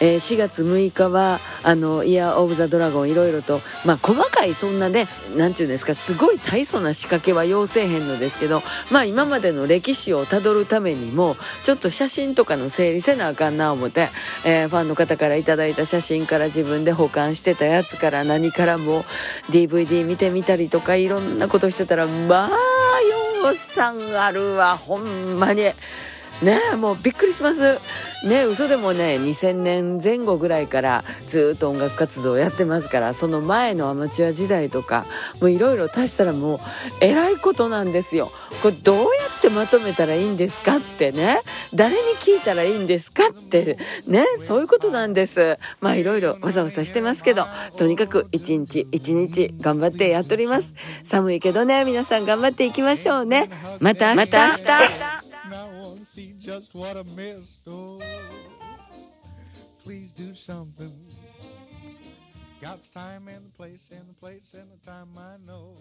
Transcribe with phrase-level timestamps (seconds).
[0.00, 5.06] えー、4月6日はあのイヤー・オブ・ザ・ドラゴンいろいろとまあ細かいそんなね
[5.36, 14.08] 何て言うんですかすごい大層な仕掛けは要せえへんのですけどまあ今までの歴史をたどるためにもちょっと写真とかの整理せなあかんな思って、
[14.44, 19.04] えー、ファンの方から頂いた写真から自分で保管してたやつから何からも
[19.50, 25.72] DVD 見てみたりとかいろんなことしてたらまあようさんあるわほんまに。
[26.42, 27.78] ねえもうびっくりします。
[28.24, 35.06] ね嘘でもね2000年前後ぐらいからずっと音楽活動をやってますからその前のアマチュア時代とか
[35.40, 36.60] もういろいろ足したらもう
[37.00, 38.32] えらいことなんですよ。
[38.62, 39.04] これどうや
[39.38, 41.42] ってまとめたらいいんですかってね。
[41.74, 45.58] 誰に聞いたらいいんですかってねそういうことなんです。
[45.80, 50.74] まあいろいろわさわさしてますけどとにかく一日一日頑張ってやっております。
[51.02, 53.50] 寒いけどね皆さん頑張っていきましょうね。
[53.80, 54.26] また明日。
[54.26, 55.19] また明日。
[56.40, 57.60] Just what I missed.
[57.66, 58.00] Oh,
[59.84, 60.96] please do something.
[62.60, 65.76] Got the time and the place and the place and the time I know.